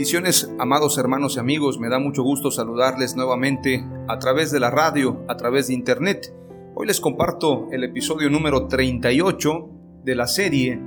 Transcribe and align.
Bendiciones, 0.00 0.50
amados 0.58 0.96
hermanos 0.96 1.36
y 1.36 1.40
amigos, 1.40 1.78
me 1.78 1.90
da 1.90 1.98
mucho 1.98 2.22
gusto 2.22 2.50
saludarles 2.50 3.16
nuevamente 3.16 3.84
a 4.08 4.18
través 4.18 4.50
de 4.50 4.58
la 4.58 4.70
radio, 4.70 5.22
a 5.28 5.36
través 5.36 5.66
de 5.66 5.74
internet. 5.74 6.34
Hoy 6.74 6.86
les 6.86 7.02
comparto 7.02 7.68
el 7.70 7.84
episodio 7.84 8.30
número 8.30 8.66
38 8.66 9.68
de 10.02 10.14
la 10.14 10.26
serie 10.26 10.80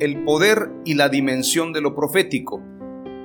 El 0.00 0.22
poder 0.22 0.70
y 0.84 0.96
la 0.96 1.08
dimensión 1.08 1.72
de 1.72 1.80
lo 1.80 1.94
profético. 1.94 2.62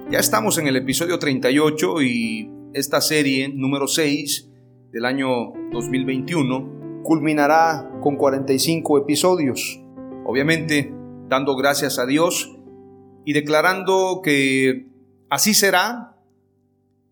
Ya 0.09 0.19
estamos 0.19 0.57
en 0.59 0.67
el 0.67 0.77
episodio 0.77 1.19
38 1.19 2.01
y 2.03 2.49
esta 2.73 3.01
serie 3.01 3.49
número 3.53 3.87
6 3.87 4.49
del 4.93 5.03
año 5.03 5.27
2021 5.73 7.01
culminará 7.03 7.91
con 8.01 8.15
45 8.15 8.99
episodios. 8.99 9.83
Obviamente, 10.25 10.95
dando 11.27 11.57
gracias 11.57 11.99
a 11.99 12.05
Dios 12.05 12.49
y 13.25 13.33
declarando 13.33 14.21
que 14.23 14.92
Así 15.33 15.55
será 15.55 16.15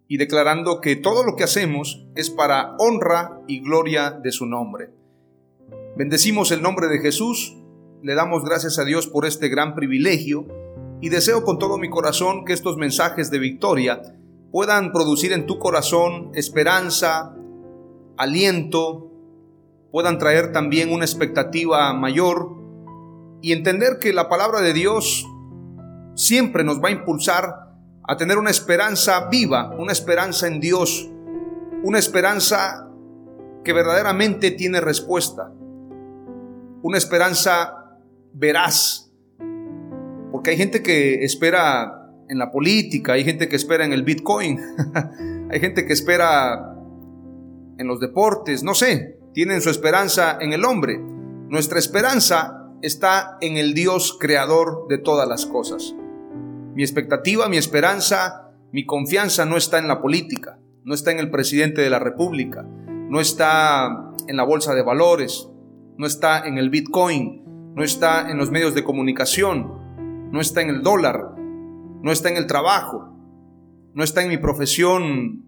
y 0.08 0.18
declarando 0.18 0.80
que 0.80 0.96
todo 0.96 1.24
lo 1.24 1.36
que 1.36 1.44
hacemos 1.44 2.06
es 2.14 2.30
para 2.30 2.76
honra 2.78 3.42
y 3.48 3.64
gloria 3.64 4.12
de 4.12 4.32
su 4.32 4.46
nombre. 4.46 4.92
Bendecimos 5.98 6.52
el 6.52 6.62
nombre 6.62 6.88
de 6.88 7.00
Jesús, 7.00 7.58
le 8.04 8.14
damos 8.14 8.46
gracias 8.46 8.78
a 8.78 8.86
Dios 8.86 9.08
por 9.08 9.26
este 9.26 9.50
gran 9.50 9.74
privilegio 9.74 10.46
y 11.02 11.10
deseo 11.10 11.44
con 11.44 11.58
todo 11.58 11.80
mi 11.80 11.90
corazón 11.90 12.46
que 12.46 12.54
estos 12.54 12.78
mensajes 12.78 13.32
de 13.32 13.40
victoria 13.40 14.04
puedan 14.52 14.92
producir 14.92 15.34
en 15.34 15.48
tu 15.48 15.58
corazón 15.58 16.30
esperanza, 16.36 17.36
aliento, 18.18 19.12
puedan 19.92 20.20
traer 20.20 20.52
también 20.52 20.94
una 20.94 21.06
expectativa 21.06 21.92
mayor 21.96 22.56
y 23.42 23.52
entender 23.52 23.98
que 24.00 24.14
la 24.14 24.30
palabra 24.30 24.62
de 24.62 24.74
Dios 24.74 25.26
siempre 26.14 26.64
nos 26.64 26.84
va 26.84 26.90
a 26.90 26.92
impulsar 26.92 27.71
a 28.08 28.18
tener 28.18 28.38
una 28.38 28.50
esperanza 28.50 29.28
viva, 29.30 29.76
una 29.78 29.92
esperanza 29.92 30.48
en 30.48 30.60
Dios, 30.60 31.10
una 31.84 32.00
esperanza 32.00 32.88
que 33.64 33.74
verdaderamente 33.74 34.52
tiene 34.52 34.82
respuesta, 34.82 35.52
una 36.82 36.98
esperanza 36.98 38.00
veraz, 38.34 39.12
porque 40.32 40.52
hay 40.52 40.58
gente 40.58 40.82
que 40.82 41.24
espera 41.24 42.10
en 42.28 42.38
la 42.38 42.52
política, 42.52 43.14
hay 43.14 43.24
gente 43.24 43.50
que 43.50 43.56
espera 43.56 43.86
en 43.86 43.94
el 43.94 44.04
Bitcoin, 44.04 44.60
hay 45.52 45.60
gente 45.60 45.86
que 45.86 45.94
espera 45.94 46.76
en 47.78 47.88
los 47.88 48.00
deportes, 48.00 48.64
no 48.64 48.74
sé, 48.74 49.20
tienen 49.34 49.62
su 49.62 49.70
esperanza 49.70 50.38
en 50.40 50.54
el 50.54 50.66
hombre. 50.66 51.00
Nuestra 51.00 51.80
esperanza 51.80 52.70
está 52.82 53.38
en 53.42 53.58
el 53.58 53.74
Dios 53.74 54.18
creador 54.20 54.88
de 54.88 54.98
todas 54.98 55.28
las 55.28 55.46
cosas. 55.46 55.96
Mi 56.82 56.86
expectativa, 56.86 57.48
mi 57.48 57.58
esperanza, 57.58 58.50
mi 58.72 58.88
confianza 58.88 59.46
no 59.46 59.56
está 59.56 59.78
en 59.78 59.88
la 59.88 60.02
política, 60.02 60.58
no 60.84 60.96
está 60.96 61.12
en 61.12 61.20
el 61.20 61.30
presidente 61.30 61.80
de 61.80 61.92
la 61.92 62.00
República, 62.00 62.64
no 62.64 63.20
está 63.20 64.16
en 64.28 64.36
la 64.36 64.44
bolsa 64.44 64.74
de 64.74 64.82
valores, 64.82 65.48
no 66.00 66.08
está 66.08 66.40
en 66.40 66.58
el 66.58 66.72
Bitcoin, 66.72 67.44
no 67.76 67.84
está 67.84 68.32
en 68.32 68.40
los 68.40 68.50
medios 68.50 68.74
de 68.74 68.84
comunicación, 68.84 70.32
no 70.32 70.42
está 70.42 70.64
en 70.64 70.70
el 70.72 70.82
dólar, 70.82 71.36
no 72.02 72.12
está 72.12 72.30
en 72.30 72.38
el 72.38 72.48
trabajo, 72.48 73.16
no 73.94 74.04
está 74.04 74.24
en 74.24 74.30
mi 74.30 74.40
profesión 74.40 75.46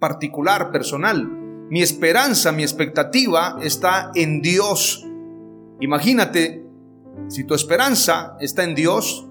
particular, 0.00 0.72
personal. 0.72 1.28
Mi 1.70 1.80
esperanza, 1.80 2.50
mi 2.50 2.64
expectativa 2.64 3.56
está 3.62 4.10
en 4.16 4.42
Dios. 4.42 5.06
Imagínate, 5.80 6.66
si 7.28 7.44
tu 7.44 7.54
esperanza 7.54 8.36
está 8.40 8.64
en 8.64 8.74
Dios, 8.74 9.25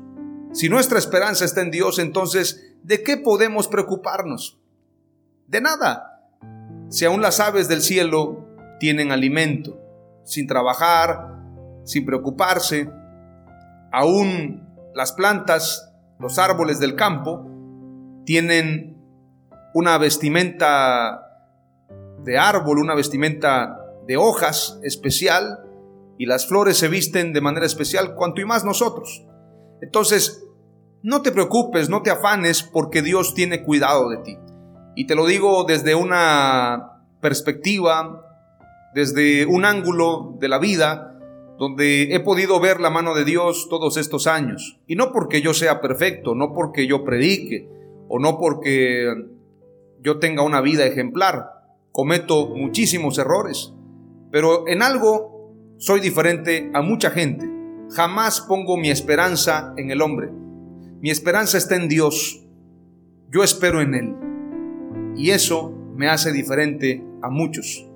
si 0.55 0.69
nuestra 0.69 0.97
esperanza 0.97 1.43
está 1.43 1.59
en 1.59 1.69
Dios, 1.69 1.99
entonces, 1.99 2.73
¿de 2.81 3.03
qué 3.03 3.17
podemos 3.17 3.67
preocuparnos? 3.67 4.57
De 5.47 5.59
nada. 5.59 6.21
Si 6.87 7.03
aún 7.03 7.21
las 7.21 7.41
aves 7.41 7.67
del 7.67 7.81
cielo 7.81 8.47
tienen 8.79 9.11
alimento, 9.11 9.77
sin 10.23 10.47
trabajar, 10.47 11.35
sin 11.83 12.05
preocuparse, 12.05 12.89
aún 13.91 14.65
las 14.93 15.11
plantas, 15.11 15.91
los 16.19 16.39
árboles 16.39 16.79
del 16.79 16.95
campo, 16.95 17.45
tienen 18.23 18.97
una 19.73 19.97
vestimenta 19.97 21.21
de 22.23 22.37
árbol, 22.37 22.79
una 22.79 22.95
vestimenta 22.95 23.77
de 24.07 24.15
hojas 24.15 24.79
especial, 24.83 25.59
y 26.17 26.27
las 26.27 26.47
flores 26.47 26.77
se 26.77 26.87
visten 26.87 27.33
de 27.33 27.41
manera 27.41 27.65
especial, 27.65 28.15
cuanto 28.15 28.39
y 28.39 28.45
más 28.45 28.63
nosotros. 28.63 29.25
Entonces, 29.81 30.44
no 31.05 31.21
te 31.21 31.31
preocupes, 31.31 31.87
no 31.87 32.01
te 32.01 32.09
afanes 32.09 32.63
porque 32.63 33.03
Dios 33.03 33.35
tiene 33.35 33.61
cuidado 33.61 34.09
de 34.09 34.17
ti. 34.17 34.39
Y 34.95 35.05
te 35.05 35.13
lo 35.13 35.27
digo 35.27 35.63
desde 35.63 35.93
una 35.93 37.03
perspectiva, 37.21 38.41
desde 38.95 39.45
un 39.45 39.65
ángulo 39.65 40.35
de 40.39 40.47
la 40.47 40.57
vida, 40.57 41.15
donde 41.59 42.15
he 42.15 42.19
podido 42.21 42.59
ver 42.59 42.79
la 42.79 42.89
mano 42.89 43.13
de 43.13 43.23
Dios 43.23 43.67
todos 43.69 43.97
estos 43.97 44.25
años. 44.25 44.79
Y 44.87 44.95
no 44.95 45.11
porque 45.11 45.43
yo 45.43 45.53
sea 45.53 45.79
perfecto, 45.79 46.33
no 46.33 46.53
porque 46.53 46.87
yo 46.87 47.03
predique, 47.03 47.69
o 48.07 48.17
no 48.17 48.39
porque 48.39 49.13
yo 50.01 50.17
tenga 50.17 50.41
una 50.41 50.61
vida 50.61 50.87
ejemplar. 50.87 51.51
Cometo 51.91 52.47
muchísimos 52.47 53.19
errores, 53.19 53.73
pero 54.31 54.67
en 54.67 54.81
algo 54.81 55.53
soy 55.77 55.99
diferente 55.99 56.71
a 56.73 56.81
mucha 56.81 57.11
gente. 57.11 57.47
Jamás 57.91 58.41
pongo 58.41 58.75
mi 58.75 58.89
esperanza 58.89 59.71
en 59.77 59.91
el 59.91 60.01
hombre 60.01 60.31
mi 61.01 61.09
esperanza 61.09 61.57
está 61.57 61.75
en 61.75 61.87
Dios. 61.87 62.41
Yo 63.29 63.43
espero 63.43 63.81
en 63.81 63.95
Él. 63.95 64.15
Y 65.15 65.31
eso 65.31 65.71
me 65.95 66.09
hace 66.09 66.31
diferente 66.31 67.03
a 67.21 67.29
muchos. 67.29 67.87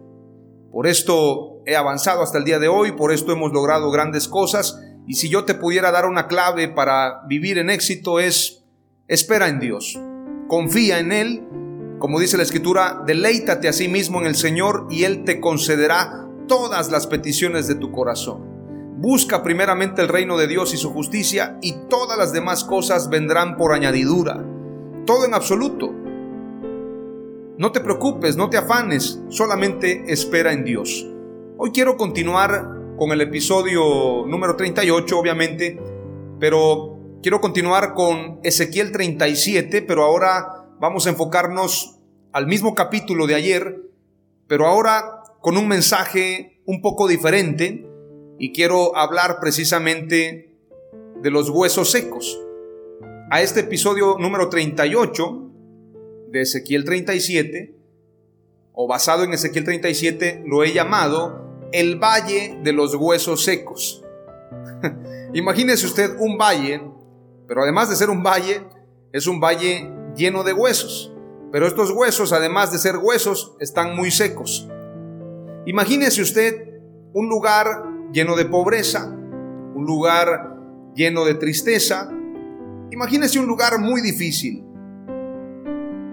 Por 0.71 0.87
esto 0.87 1.61
he 1.65 1.75
avanzado 1.75 2.21
hasta 2.21 2.37
el 2.37 2.45
día 2.45 2.59
de 2.59 2.67
hoy, 2.67 2.93
por 2.93 3.11
esto 3.11 3.31
hemos 3.31 3.51
logrado 3.51 3.91
grandes 3.91 4.27
cosas. 4.27 4.79
Y 5.07 5.15
si 5.15 5.29
yo 5.29 5.45
te 5.45 5.55
pudiera 5.55 5.91
dar 5.91 6.05
una 6.05 6.27
clave 6.27 6.67
para 6.67 7.25
vivir 7.27 7.57
en 7.57 7.69
éxito 7.69 8.19
es, 8.19 8.63
espera 9.07 9.49
en 9.49 9.59
Dios, 9.59 9.99
confía 10.47 10.99
en 10.99 11.11
Él, 11.11 11.43
como 11.99 12.19
dice 12.19 12.37
la 12.37 12.43
Escritura, 12.43 13.03
deleítate 13.05 13.67
a 13.67 13.73
sí 13.73 13.87
mismo 13.87 14.19
en 14.19 14.27
el 14.27 14.35
Señor 14.35 14.87
y 14.89 15.03
Él 15.03 15.23
te 15.25 15.41
concederá 15.41 16.27
todas 16.47 16.91
las 16.91 17.07
peticiones 17.07 17.67
de 17.67 17.75
tu 17.75 17.91
corazón. 17.91 18.48
Busca 19.01 19.43
primeramente 19.43 20.01
el 20.01 20.07
reino 20.07 20.37
de 20.37 20.47
Dios 20.47 20.73
y 20.73 20.77
su 20.77 20.91
justicia 20.91 21.57
y 21.61 21.73
todas 21.89 22.17
las 22.17 22.33
demás 22.33 22.63
cosas 22.63 23.09
vendrán 23.09 23.57
por 23.57 23.73
añadidura. 23.73 24.45
Todo 25.05 25.25
en 25.25 25.33
absoluto. 25.33 25.91
No 27.57 27.71
te 27.71 27.79
preocupes, 27.79 28.35
no 28.37 28.49
te 28.49 28.57
afanes, 28.57 29.21
solamente 29.29 30.03
espera 30.07 30.53
en 30.53 30.63
Dios. 30.63 31.07
Hoy 31.57 31.71
quiero 31.71 31.97
continuar 31.97 32.95
con 32.97 33.11
el 33.11 33.21
episodio 33.21 34.25
número 34.27 34.55
38, 34.55 35.17
obviamente, 35.17 35.81
pero 36.39 36.99
Quiero 37.21 37.41
continuar 37.41 37.95
con 37.95 38.39
Ezequiel 38.43 38.93
37, 38.93 39.81
pero 39.81 40.05
ahora 40.05 40.69
vamos 40.79 41.05
a 41.05 41.09
enfocarnos 41.09 41.99
al 42.31 42.47
mismo 42.47 42.75
capítulo 42.75 43.27
de 43.27 43.35
ayer, 43.35 43.81
pero 44.47 44.65
ahora 44.65 45.23
con 45.41 45.57
un 45.57 45.67
mensaje 45.67 46.61
un 46.65 46.81
poco 46.81 47.09
diferente 47.09 47.88
y 48.39 48.53
quiero 48.53 48.95
hablar 48.95 49.39
precisamente 49.41 50.55
de 51.21 51.29
los 51.29 51.49
huesos 51.49 51.91
secos. 51.91 52.39
A 53.29 53.41
este 53.41 53.59
episodio 53.59 54.17
número 54.17 54.49
38 54.49 55.51
de 56.29 56.41
Ezequiel 56.41 56.85
37, 56.85 57.75
o 58.73 58.87
basado 58.87 59.25
en 59.25 59.33
Ezequiel 59.33 59.65
37, 59.65 60.43
lo 60.47 60.63
he 60.63 60.71
llamado 60.71 61.67
el 61.73 61.97
Valle 61.97 62.57
de 62.63 62.71
los 62.71 62.95
Huesos 62.95 63.43
Secos. 63.43 64.03
Imagínese 65.33 65.85
usted 65.85 66.15
un 66.17 66.37
valle, 66.37 66.81
pero 67.45 67.61
además 67.61 67.89
de 67.89 67.97
ser 67.97 68.09
un 68.09 68.23
valle, 68.23 68.63
es 69.11 69.27
un 69.27 69.41
valle 69.41 69.91
lleno 70.15 70.43
de 70.43 70.53
huesos. 70.53 71.13
Pero 71.51 71.67
estos 71.67 71.91
huesos, 71.91 72.31
además 72.31 72.71
de 72.71 72.77
ser 72.77 72.97
huesos, 72.97 73.55
están 73.59 73.95
muy 73.95 74.11
secos. 74.11 74.67
Imagínese 75.65 76.21
usted 76.21 76.79
un 77.13 77.27
lugar 77.27 77.88
lleno 78.11 78.35
de 78.35 78.45
pobreza, 78.45 79.07
un 79.07 79.85
lugar 79.85 80.55
lleno 80.95 81.25
de 81.25 81.35
tristeza. 81.35 82.09
Imagínese 82.91 83.39
un 83.39 83.47
lugar 83.47 83.79
muy 83.79 84.01
difícil. 84.01 84.65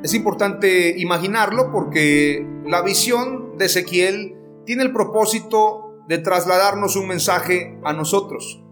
Es 0.02 0.14
importante 0.14 0.94
imaginarlo 0.98 1.72
porque 1.72 2.46
la 2.64 2.82
visión 2.82 3.56
de 3.58 3.66
Ezequiel 3.66 4.36
tiene 4.64 4.82
el 4.82 4.92
propósito 4.92 6.02
de 6.08 6.18
trasladarnos 6.18 6.96
un 6.96 7.08
mensaje 7.08 7.78
a 7.84 7.92
nosotros. 7.92 8.62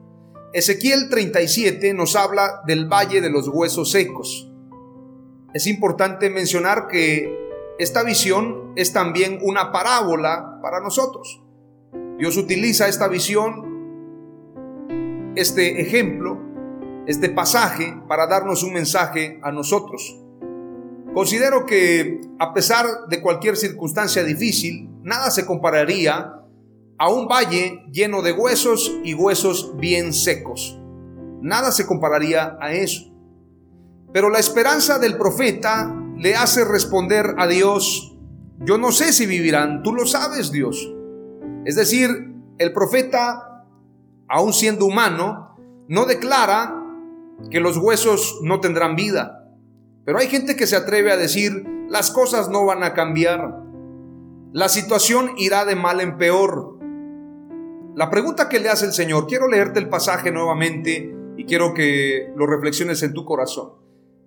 Ezequiel 0.53 1.09
37 1.11 1.95
nos 1.95 2.15
habla 2.15 2.63
del 2.67 2.87
valle 2.87 3.21
de 3.21 3.31
los 3.31 3.49
huesos 3.49 3.91
secos. 3.91 4.51
Es 5.53 5.67
importante 5.67 6.31
mencionar 6.31 6.87
que 6.87 7.37
esta 7.79 8.05
visión 8.05 8.73
es 8.77 8.93
también 8.93 9.39
una 9.43 9.73
parábola 9.73 10.61
para 10.63 10.81
nosotros. 10.81 11.44
Dios 12.19 12.37
utiliza 12.37 12.87
esta 12.89 13.09
visión, 13.09 13.75
este 15.37 15.81
ejemplo, 15.81 16.39
este 17.07 17.29
pasaje 17.29 17.97
para 18.09 18.27
darnos 18.27 18.63
un 18.63 18.73
mensaje 18.73 19.41
a 19.43 19.51
nosotros. 19.51 20.17
Considero 21.13 21.67
que 21.67 22.21
a 22.39 22.55
pesar 22.55 22.87
de 23.09 23.21
cualquier 23.21 23.57
circunstancia 23.57 24.23
difícil, 24.23 24.89
nada 25.03 25.31
se 25.31 25.45
compararía 25.45 26.41
a 26.99 27.09
un 27.09 27.27
valle 27.27 27.85
lleno 27.93 28.23
de 28.23 28.33
huesos 28.33 28.93
y 29.03 29.15
huesos 29.15 29.77
bien 29.77 30.13
secos. 30.13 30.79
Nada 31.43 31.73
se 31.73 31.87
compararía 31.87 32.57
a 32.61 32.73
eso. 32.73 33.13
Pero 34.13 34.31
la 34.31 34.39
esperanza 34.39 34.99
del 34.99 35.17
profeta 35.19 35.93
le 36.17 36.37
hace 36.37 36.65
responder 36.65 37.35
a 37.39 37.49
Dios, 37.49 38.17
yo 38.61 38.79
no 38.79 38.93
sé 38.93 39.13
si 39.13 39.27
vivirán, 39.27 39.83
tú 39.83 39.93
lo 39.93 40.07
sabes 40.07 40.53
Dios. 40.53 40.95
Es 41.65 41.77
decir, 41.77 42.09
el 42.59 42.73
profeta, 42.73 43.67
aun 44.29 44.53
siendo 44.53 44.87
humano, 44.87 45.57
no 45.89 46.07
declara 46.07 46.83
que 47.51 47.61
los 47.61 47.77
huesos 47.77 48.41
no 48.43 48.61
tendrán 48.61 48.97
vida. 48.97 49.49
Pero 50.05 50.19
hay 50.19 50.29
gente 50.29 50.57
que 50.57 50.67
se 50.67 50.77
atreve 50.77 51.13
a 51.13 51.17
decir, 51.17 51.65
las 51.89 52.11
cosas 52.11 52.49
no 52.49 52.67
van 52.67 52.83
a 52.83 52.95
cambiar. 52.95 53.63
La 54.53 54.69
situación 54.69 55.33
irá 55.39 55.65
de 55.65 55.75
mal 55.75 56.01
en 56.01 56.19
peor. 56.19 56.79
La 57.95 58.11
pregunta 58.11 58.49
que 58.49 58.61
le 58.61 58.69
hace 58.69 58.87
el 58.87 58.93
Señor, 58.93 59.27
quiero 59.27 59.49
leerte 59.49 59.79
el 59.79 59.89
pasaje 59.89 60.31
nuevamente 60.31 61.15
y 61.37 61.45
quiero 61.45 61.75
que 61.75 62.33
lo 62.37 62.47
reflexiones 62.47 63.03
en 63.03 63.15
tu 63.15 63.25
corazón 63.25 63.85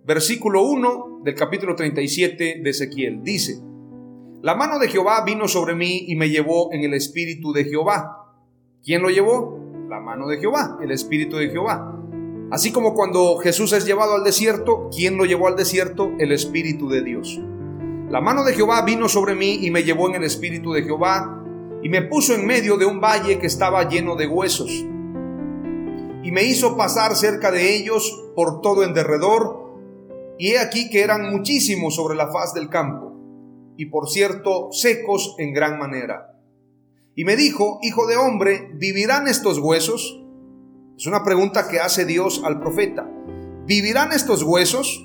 versículo 0.08 0.64
1 0.64 1.20
del 1.26 1.36
capítulo 1.36 1.76
37 1.76 2.62
de 2.64 2.70
Ezequiel. 2.70 3.24
Dice, 3.24 3.62
la 4.42 4.56
mano 4.56 4.78
de 4.78 4.88
Jehová 4.88 5.24
vino 5.26 5.48
sobre 5.48 5.74
mí 5.74 6.06
y 6.08 6.16
me 6.16 6.30
llevó 6.30 6.72
en 6.72 6.84
el 6.84 6.94
espíritu 6.94 7.54
de 7.54 7.66
Jehová. 7.66 8.36
¿Quién 8.84 9.02
lo 9.02 9.10
llevó? 9.10 9.60
La 9.90 10.00
mano 10.00 10.28
de 10.28 10.38
Jehová, 10.38 10.78
el 10.82 10.92
espíritu 10.92 11.38
de 11.38 11.50
Jehová. 11.50 11.94
Así 12.52 12.72
como 12.72 12.94
cuando 12.94 13.38
Jesús 13.38 13.74
es 13.74 13.86
llevado 13.86 14.14
al 14.14 14.24
desierto, 14.24 14.90
¿quién 14.96 15.18
lo 15.18 15.26
llevó 15.26 15.48
al 15.48 15.56
desierto? 15.56 16.12
El 16.20 16.32
espíritu 16.32 16.88
de 16.88 17.02
Dios. 17.02 17.40
La 18.10 18.22
mano 18.22 18.44
de 18.44 18.54
Jehová 18.54 18.84
vino 18.84 19.10
sobre 19.10 19.34
mí 19.34 19.60
y 19.66 19.72
me 19.72 19.84
llevó 19.84 20.08
en 20.08 20.16
el 20.16 20.24
espíritu 20.24 20.72
de 20.72 20.84
Jehová 20.84 21.44
y 21.82 21.90
me 21.90 22.04
puso 22.04 22.34
en 22.36 22.46
medio 22.46 22.78
de 22.78 22.86
un 22.86 23.02
valle 23.02 23.40
que 23.40 23.48
estaba 23.48 23.90
lleno 23.90 24.16
de 24.16 24.28
huesos. 24.28 24.70
Y 26.24 26.32
me 26.32 26.44
hizo 26.44 26.78
pasar 26.78 27.16
cerca 27.16 27.52
de 27.52 27.76
ellos 27.76 28.32
por 28.36 28.62
todo 28.62 28.84
en 28.84 28.94
derredor 28.94 29.68
y 30.38 30.52
he 30.52 30.60
aquí 30.60 30.90
que 30.90 31.02
eran 31.02 31.32
muchísimos 31.32 31.96
sobre 31.96 32.16
la 32.16 32.32
faz 32.32 32.54
del 32.54 32.70
campo, 32.70 33.07
y 33.78 33.86
por 33.86 34.10
cierto 34.10 34.72
secos 34.72 35.36
en 35.38 35.54
gran 35.54 35.80
manera. 35.80 36.34
Y 37.16 37.26
me 37.26 37.36
dijo, 37.36 37.80
Hijo 37.82 38.08
de 38.08 38.18
hombre, 38.18 38.70
¿vivirán 38.74 39.28
estos 39.28 39.60
huesos? 39.60 40.22
Es 40.98 41.06
una 41.08 41.24
pregunta 41.24 41.68
que 41.70 41.80
hace 41.80 42.06
Dios 42.06 42.42
al 42.44 42.60
profeta. 42.60 43.10
¿Vivirán 43.66 44.12
estos 44.12 44.44
huesos? 44.44 45.04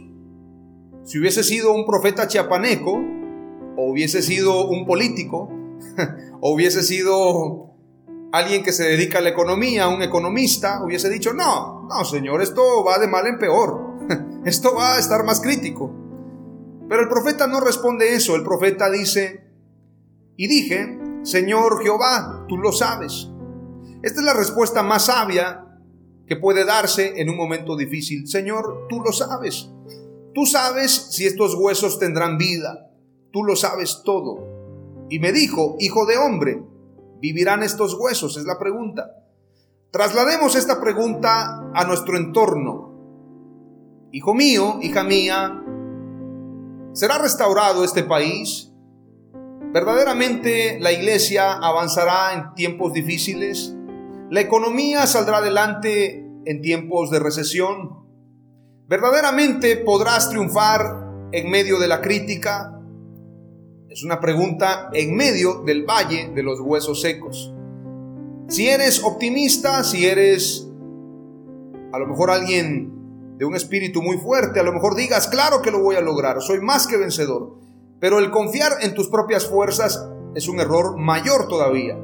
Si 1.04 1.18
hubiese 1.18 1.42
sido 1.42 1.72
un 1.72 1.84
profeta 1.84 2.28
chiapaneco, 2.28 2.92
o 3.76 3.90
hubiese 3.90 4.22
sido 4.22 4.68
un 4.68 4.86
político, 4.86 5.48
o 6.40 6.54
hubiese 6.54 6.82
sido 6.82 7.72
alguien 8.32 8.62
que 8.62 8.72
se 8.72 8.84
dedica 8.84 9.18
a 9.18 9.20
la 9.22 9.30
economía, 9.30 9.88
un 9.88 10.02
economista, 10.02 10.82
hubiese 10.82 11.10
dicho, 11.10 11.34
no, 11.34 11.86
no, 11.88 12.04
Señor, 12.04 12.40
esto 12.40 12.84
va 12.84 12.98
de 12.98 13.08
mal 13.08 13.26
en 13.26 13.38
peor. 13.38 13.92
Esto 14.44 14.74
va 14.74 14.96
a 14.96 14.98
estar 14.98 15.22
más 15.24 15.40
crítico. 15.40 16.01
Pero 16.88 17.02
el 17.02 17.08
profeta 17.08 17.46
no 17.46 17.60
responde 17.60 18.14
eso. 18.14 18.36
El 18.36 18.42
profeta 18.42 18.90
dice, 18.90 19.44
y 20.36 20.48
dije, 20.48 20.98
Señor 21.22 21.82
Jehová, 21.82 22.46
tú 22.48 22.56
lo 22.58 22.72
sabes. 22.72 23.28
Esta 24.02 24.20
es 24.20 24.26
la 24.26 24.34
respuesta 24.34 24.82
más 24.82 25.06
sabia 25.06 25.66
que 26.26 26.36
puede 26.36 26.64
darse 26.64 27.20
en 27.20 27.30
un 27.30 27.36
momento 27.36 27.76
difícil. 27.76 28.26
Señor, 28.26 28.86
tú 28.88 29.00
lo 29.00 29.12
sabes. 29.12 29.70
Tú 30.34 30.46
sabes 30.46 31.08
si 31.10 31.26
estos 31.26 31.54
huesos 31.54 31.98
tendrán 31.98 32.38
vida. 32.38 32.90
Tú 33.32 33.44
lo 33.44 33.56
sabes 33.56 34.02
todo. 34.04 35.06
Y 35.08 35.18
me 35.18 35.32
dijo, 35.32 35.76
hijo 35.78 36.06
de 36.06 36.16
hombre, 36.16 36.62
¿vivirán 37.20 37.62
estos 37.62 37.94
huesos? 37.94 38.36
Es 38.36 38.44
la 38.44 38.58
pregunta. 38.58 39.10
Traslademos 39.90 40.56
esta 40.56 40.80
pregunta 40.80 41.70
a 41.74 41.84
nuestro 41.84 42.16
entorno, 42.16 42.92
Hijo 44.14 44.34
mío, 44.34 44.78
hija 44.82 45.04
mía, 45.04 45.61
¿será 46.92 47.18
restaurado 47.18 47.84
este 47.84 48.02
país? 48.02 48.72
¿Verdaderamente 49.72 50.78
la 50.80 50.92
iglesia 50.92 51.52
avanzará 51.52 52.34
en 52.34 52.54
tiempos 52.54 52.92
difíciles? 52.92 53.74
¿La 54.30 54.40
economía 54.40 55.06
saldrá 55.06 55.38
adelante 55.38 56.26
en 56.44 56.60
tiempos 56.60 57.10
de 57.10 57.18
recesión? 57.18 58.02
¿Verdaderamente 58.88 59.76
podrás 59.78 60.28
triunfar 60.28 61.28
en 61.32 61.50
medio 61.50 61.78
de 61.78 61.88
la 61.88 62.02
crítica? 62.02 62.78
Es 63.88 64.04
una 64.04 64.20
pregunta 64.20 64.90
en 64.92 65.16
medio 65.16 65.62
del 65.64 65.84
valle 65.84 66.30
de 66.34 66.42
los 66.42 66.60
huesos 66.60 67.00
secos. 67.00 67.54
Si 68.48 68.68
eres 68.68 69.02
optimista, 69.02 69.82
si 69.84 70.06
eres 70.06 70.68
a 71.92 71.98
lo 71.98 72.06
mejor 72.06 72.30
alguien 72.30 72.91
de 73.42 73.46
un 73.46 73.56
espíritu 73.56 74.02
muy 74.02 74.18
fuerte, 74.18 74.60
a 74.60 74.62
lo 74.62 74.72
mejor 74.72 74.94
digas, 74.94 75.26
claro 75.26 75.62
que 75.62 75.72
lo 75.72 75.82
voy 75.82 75.96
a 75.96 76.00
lograr, 76.00 76.40
soy 76.40 76.60
más 76.60 76.86
que 76.86 76.96
vencedor. 76.96 77.56
Pero 77.98 78.20
el 78.20 78.30
confiar 78.30 78.74
en 78.82 78.94
tus 78.94 79.08
propias 79.08 79.46
fuerzas 79.46 80.08
es 80.36 80.46
un 80.46 80.60
error 80.60 80.96
mayor 80.96 81.48
todavía. 81.48 81.98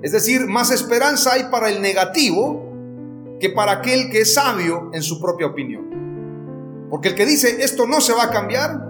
Es 0.00 0.12
decir, 0.12 0.46
más 0.46 0.70
esperanza 0.70 1.34
hay 1.34 1.50
para 1.50 1.68
el 1.68 1.82
negativo 1.82 3.36
que 3.38 3.50
para 3.50 3.72
aquel 3.72 4.08
que 4.08 4.22
es 4.22 4.32
sabio 4.32 4.88
en 4.94 5.02
su 5.02 5.20
propia 5.20 5.48
opinión. 5.48 6.86
Porque 6.88 7.08
el 7.08 7.14
que 7.14 7.26
dice, 7.26 7.62
esto 7.62 7.86
no 7.86 8.00
se 8.00 8.14
va 8.14 8.22
a 8.22 8.30
cambiar, 8.30 8.88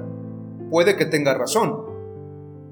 puede 0.71 0.97
que 0.97 1.07
tenga 1.07 1.35
razón. 1.35 1.75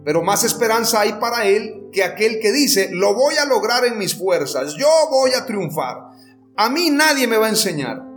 Pero 0.05 0.23
más 0.23 0.45
esperanza 0.45 1.01
hay 1.01 1.15
para 1.15 1.45
él 1.47 1.89
que 1.91 2.05
aquel 2.05 2.39
que 2.39 2.53
dice, 2.53 2.91
lo 2.93 3.15
voy 3.15 3.35
a 3.35 3.47
lograr 3.47 3.85
en 3.85 3.99
mis 3.99 4.17
fuerzas, 4.17 4.77
yo 4.79 4.87
voy 5.11 5.33
a 5.33 5.45
triunfar. 5.45 5.97
A 6.57 6.69
mí 6.69 6.91
nadie 6.91 7.27
me 7.27 7.37
va 7.37 7.47
a 7.47 7.51
enseñar 7.51 8.12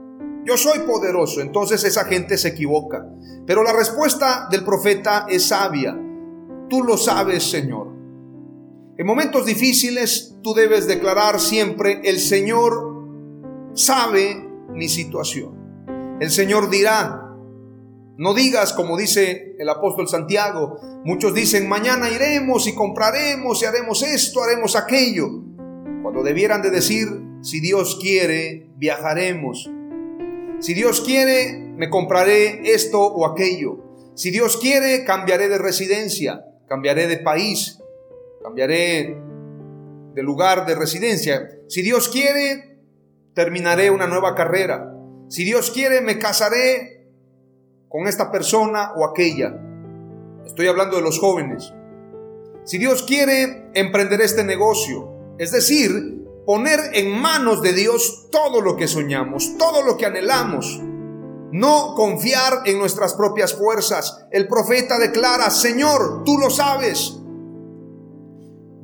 yo 0.46 0.58
soy 0.58 0.80
poderoso, 0.80 1.42
entonces 1.42 1.84
esa 1.84 2.06
gente 2.06 2.38
se 2.38 2.50
equivoca. 2.50 3.04
Pero 3.48 3.64
la 3.64 3.74
respuesta 3.74 4.48
del 4.52 4.64
profeta 4.64 5.26
es 5.28 5.48
sabia. 5.48 6.00
Tú 6.70 6.84
lo 6.84 6.98
sabes, 6.98 7.44
Señor. 7.50 7.88
En 8.98 9.06
momentos 9.06 9.46
difíciles 9.46 10.38
tú 10.44 10.54
debes 10.54 10.88
declarar 10.88 11.40
siempre, 11.40 12.02
el 12.04 12.20
Señor 12.20 12.94
sabe 13.74 14.48
mi 14.70 14.88
situación. 14.88 16.18
El 16.20 16.30
Señor 16.30 16.70
dirá, 16.70 17.36
no 18.18 18.34
digas 18.34 18.72
como 18.72 18.98
dice 18.98 19.56
el 19.60 19.68
apóstol 19.68 20.08
Santiago, 20.08 20.80
muchos 21.04 21.34
dicen, 21.34 21.68
mañana 21.68 22.10
iremos 22.10 22.68
y 22.68 22.76
compraremos 22.76 23.62
y 23.62 23.66
haremos 23.66 24.04
esto, 24.04 24.44
haremos 24.44 24.76
aquello, 24.76 25.28
cuando 26.04 26.24
debieran 26.24 26.62
de 26.62 26.70
decir, 26.70 27.08
si 27.42 27.60
Dios 27.60 27.98
quiere, 28.00 28.70
viajaremos 28.78 29.70
Si 30.60 30.74
Dios 30.74 31.02
quiere, 31.02 31.58
me 31.76 31.90
compraré 31.90 32.74
esto 32.74 33.02
o 33.02 33.26
aquello. 33.26 33.78
Si 34.16 34.32
Dios 34.32 34.58
quiere, 34.58 35.04
cambiaré 35.04 35.50
de 35.50 35.58
residencia, 35.58 36.46
cambiaré 36.68 37.08
de 37.08 37.18
país, 37.18 37.80
cambiaré 38.42 39.18
de 40.14 40.24
lugar 40.24 40.66
de 40.66 40.76
residencia. 40.76 41.52
Si 41.68 41.82
Dios 41.82 42.08
quiere, 42.10 42.80
terminaré 43.34 43.92
una 43.92 44.08
nueva 44.08 44.34
carrera. 44.34 44.94
Si 45.28 45.44
Dios 45.44 45.72
quiere, 45.72 46.02
me 46.02 46.18
casaré 46.18 47.10
con 47.90 48.08
esta 48.08 48.32
persona 48.32 48.94
o 48.96 49.06
aquella. 49.06 49.54
Estoy 50.46 50.68
hablando 50.68 50.96
de 50.96 51.02
los 51.02 51.20
jóvenes. 51.20 51.74
Si 52.64 52.78
Dios 52.78 53.04
quiere, 53.04 53.70
emprenderé 53.74 54.24
este 54.24 54.44
negocio. 54.44 55.36
Es 55.38 55.52
decir, 55.52 56.25
poner 56.46 56.80
en 56.94 57.12
manos 57.12 57.62
de 57.62 57.74
Dios 57.74 58.28
todo 58.32 58.62
lo 58.62 58.76
que 58.76 58.88
soñamos, 58.88 59.58
todo 59.58 59.84
lo 59.84 59.98
que 59.98 60.06
anhelamos. 60.06 60.80
No 61.52 61.94
confiar 61.96 62.64
en 62.66 62.80
nuestras 62.80 63.14
propias 63.14 63.54
fuerzas. 63.54 64.26
El 64.32 64.48
profeta 64.48 65.00
declara, 65.00 65.50
Señor, 65.50 66.24
tú 66.26 66.38
lo 66.38 66.50
sabes. 66.50 67.18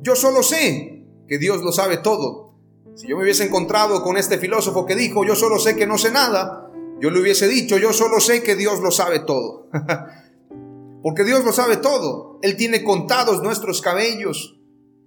Yo 0.00 0.16
solo 0.16 0.42
sé 0.42 1.04
que 1.28 1.38
Dios 1.38 1.62
lo 1.62 1.72
sabe 1.72 1.98
todo. 1.98 2.54
Si 2.94 3.08
yo 3.08 3.16
me 3.16 3.22
hubiese 3.22 3.44
encontrado 3.44 4.02
con 4.02 4.16
este 4.16 4.38
filósofo 4.38 4.84
que 4.86 4.96
dijo, 4.96 5.24
yo 5.24 5.34
solo 5.34 5.58
sé 5.58 5.76
que 5.76 5.86
no 5.86 5.98
sé 5.98 6.10
nada, 6.10 6.70
yo 7.00 7.10
le 7.10 7.20
hubiese 7.20 7.48
dicho, 7.48 7.78
yo 7.78 7.92
solo 7.92 8.20
sé 8.20 8.42
que 8.42 8.54
Dios 8.54 8.80
lo 8.80 8.90
sabe 8.90 9.20
todo. 9.20 9.68
Porque 11.02 11.24
Dios 11.24 11.44
lo 11.44 11.52
sabe 11.52 11.76
todo. 11.78 12.38
Él 12.42 12.56
tiene 12.56 12.84
contados 12.84 13.42
nuestros 13.42 13.80
cabellos. 13.80 14.61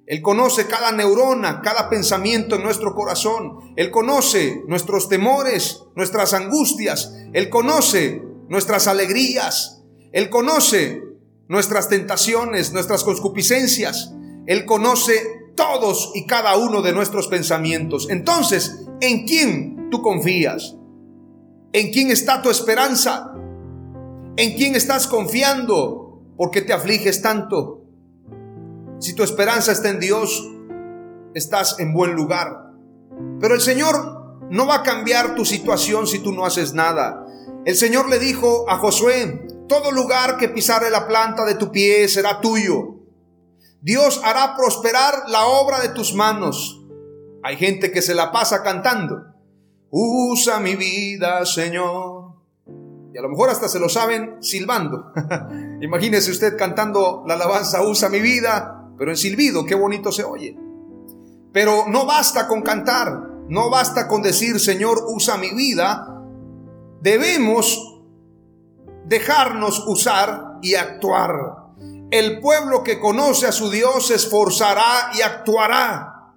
Él 0.07 0.21
conoce 0.21 0.67
cada 0.67 0.91
neurona, 0.91 1.61
cada 1.61 1.89
pensamiento 1.89 2.55
en 2.55 2.63
nuestro 2.63 2.93
corazón. 2.93 3.73
Él 3.75 3.89
conoce 3.89 4.63
nuestros 4.67 5.09
temores, 5.09 5.83
nuestras 5.95 6.33
angustias. 6.33 7.13
Él 7.33 7.49
conoce 7.49 8.21
nuestras 8.47 8.87
alegrías. 8.87 9.83
Él 10.11 10.29
conoce 10.29 11.01
nuestras 11.47 11.89
tentaciones, 11.89 12.71
nuestras 12.71 13.03
concupiscencias. 13.03 14.13
Él 14.45 14.65
conoce 14.65 15.45
todos 15.55 16.11
y 16.13 16.27
cada 16.27 16.55
uno 16.57 16.83
de 16.83 16.93
nuestros 16.93 17.27
pensamientos. 17.27 18.07
Entonces, 18.09 18.85
¿en 19.01 19.25
quién 19.25 19.89
tú 19.89 20.03
confías? 20.03 20.75
¿En 21.73 21.91
quién 21.91 22.11
está 22.11 22.43
tu 22.43 22.51
esperanza? 22.51 23.33
¿En 24.37 24.55
quién 24.55 24.75
estás 24.75 25.07
confiando? 25.07 26.21
¿Por 26.37 26.51
qué 26.51 26.61
te 26.61 26.73
afliges 26.73 27.21
tanto? 27.21 27.84
Si 28.99 29.13
tu 29.13 29.23
esperanza 29.23 29.71
está 29.71 29.89
en 29.89 29.99
Dios, 29.99 30.49
estás 31.33 31.79
en 31.79 31.93
buen 31.93 32.13
lugar. 32.13 32.71
Pero 33.39 33.55
el 33.55 33.61
Señor 33.61 34.39
no 34.49 34.67
va 34.67 34.75
a 34.75 34.83
cambiar 34.83 35.35
tu 35.35 35.45
situación 35.45 36.07
si 36.07 36.19
tú 36.19 36.31
no 36.31 36.45
haces 36.45 36.73
nada. 36.73 37.25
El 37.65 37.75
Señor 37.75 38.09
le 38.09 38.19
dijo 38.19 38.69
a 38.69 38.77
Josué, 38.77 39.47
todo 39.67 39.91
lugar 39.91 40.37
que 40.37 40.49
pisare 40.49 40.89
la 40.89 41.07
planta 41.07 41.45
de 41.45 41.55
tu 41.55 41.71
pie 41.71 42.07
será 42.07 42.39
tuyo. 42.39 42.99
Dios 43.81 44.21
hará 44.23 44.55
prosperar 44.55 45.27
la 45.27 45.45
obra 45.45 45.79
de 45.79 45.89
tus 45.89 46.13
manos. 46.13 46.81
Hay 47.43 47.57
gente 47.57 47.91
que 47.91 48.01
se 48.01 48.15
la 48.15 48.31
pasa 48.31 48.63
cantando. 48.63 49.23
Usa 49.89 50.59
mi 50.59 50.75
vida, 50.75 51.45
Señor. 51.45 52.35
Y 53.13 53.17
a 53.17 53.21
lo 53.21 53.29
mejor 53.29 53.49
hasta 53.49 53.67
se 53.67 53.79
lo 53.79 53.89
saben 53.89 54.37
silbando. 54.41 55.11
Imagínese 55.81 56.31
usted 56.31 56.57
cantando 56.57 57.23
la 57.27 57.35
alabanza, 57.35 57.81
usa 57.81 58.09
mi 58.09 58.19
vida, 58.19 58.84
pero 58.97 59.11
en 59.11 59.17
silbido, 59.17 59.65
qué 59.65 59.75
bonito 59.75 60.11
se 60.11 60.23
oye. 60.23 60.57
Pero 61.51 61.85
no 61.87 62.05
basta 62.05 62.47
con 62.47 62.61
cantar, 62.61 63.29
no 63.47 63.69
basta 63.69 64.07
con 64.07 64.21
decir, 64.21 64.59
Señor, 64.59 65.05
usa 65.07 65.37
mi 65.37 65.53
vida. 65.53 66.21
Debemos 67.01 68.01
dejarnos 69.05 69.85
usar 69.87 70.57
y 70.61 70.75
actuar. 70.75 71.31
El 72.11 72.39
pueblo 72.39 72.83
que 72.83 72.99
conoce 72.99 73.47
a 73.47 73.51
su 73.51 73.69
Dios 73.69 74.07
se 74.07 74.15
esforzará 74.15 75.11
y 75.17 75.21
actuará. 75.21 76.33